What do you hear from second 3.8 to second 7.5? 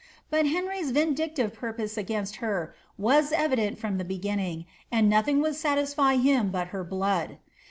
the beginning, and nothing would satisfy him but her blood.